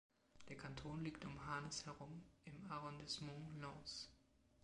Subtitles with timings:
[0.49, 4.09] Der Kanton liegt um Harnes herum im Arrondissement Lens.